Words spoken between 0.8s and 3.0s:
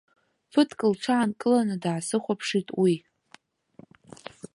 лҽаанкыланы, даасыхәаԥшит уи.